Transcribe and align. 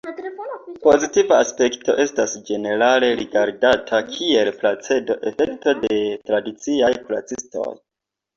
Pozitiva 0.85 1.35
aspekto 1.43 1.93
estas 2.03 2.33
ĝenerale 2.47 3.09
rigardata 3.19 4.01
kiel 4.15 4.51
'placebo'-efekto 4.63 5.77
de 5.85 6.01
tradiciaj 6.33 6.93
kuracistoj. 7.05 7.69